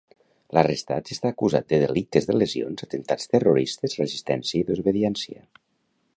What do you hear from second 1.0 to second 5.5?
està acusat de delictes de lesions, atemptats terroristes, resistència i desobediència.